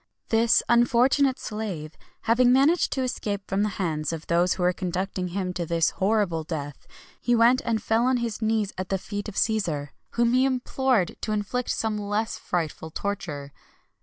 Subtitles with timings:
[0.29, 5.27] This unfortunate slave having managed to escape from the hands of those who were conducting
[5.27, 6.87] him to this horrible death,
[7.21, 11.17] he went and fell on his knees at the feet of Cæsar, whom he implored
[11.21, 13.53] to inflict some less frightful torture.